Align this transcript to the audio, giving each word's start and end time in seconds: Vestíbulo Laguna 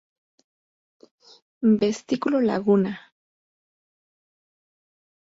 Vestíbulo 1.79 2.41
Laguna 2.41 2.93